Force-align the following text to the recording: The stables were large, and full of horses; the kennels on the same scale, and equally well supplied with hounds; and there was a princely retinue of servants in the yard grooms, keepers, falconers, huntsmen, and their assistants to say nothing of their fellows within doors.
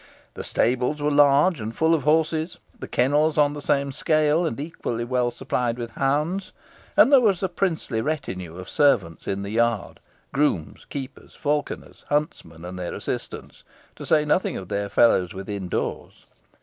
The 0.33 0.43
stables 0.43 0.99
were 0.99 1.11
large, 1.11 1.61
and 1.61 1.75
full 1.75 1.93
of 1.93 2.05
horses; 2.05 2.57
the 2.79 2.87
kennels 2.87 3.37
on 3.37 3.53
the 3.53 3.61
same 3.61 3.91
scale, 3.91 4.47
and 4.47 4.59
equally 4.59 5.03
well 5.03 5.29
supplied 5.29 5.77
with 5.77 5.91
hounds; 5.91 6.53
and 6.97 7.13
there 7.13 7.21
was 7.21 7.43
a 7.43 7.47
princely 7.47 8.01
retinue 8.01 8.57
of 8.57 8.67
servants 8.67 9.27
in 9.27 9.43
the 9.43 9.51
yard 9.51 9.99
grooms, 10.33 10.85
keepers, 10.89 11.35
falconers, 11.35 12.03
huntsmen, 12.09 12.65
and 12.65 12.79
their 12.79 12.95
assistants 12.95 13.63
to 13.95 14.03
say 14.03 14.25
nothing 14.25 14.57
of 14.57 14.69
their 14.69 14.89
fellows 14.89 15.35
within 15.35 15.67
doors. 15.67 16.25